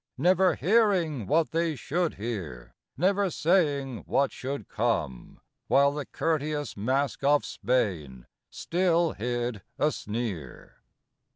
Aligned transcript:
Never 0.17 0.55
hearing 0.55 1.27
what 1.27 1.51
they 1.51 1.75
should 1.75 2.15
hear, 2.15 2.73
never 2.97 3.29
saying 3.29 3.97
what 4.07 4.31
should 4.31 4.67
come, 4.67 5.39
While 5.67 5.91
the 5.91 6.07
courteous 6.07 6.75
mask 6.75 7.23
of 7.23 7.45
Spain 7.45 8.25
still 8.49 9.11
hid 9.11 9.61
a 9.77 9.91
sneer! 9.91 10.77